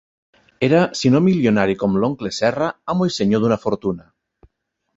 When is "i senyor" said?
3.11-3.45